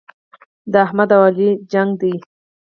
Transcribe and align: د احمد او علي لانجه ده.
د 0.71 0.73
احمد 0.85 1.09
او 1.15 1.21
علي 1.27 1.49
لانجه 1.71 1.95
ده. 1.99 2.11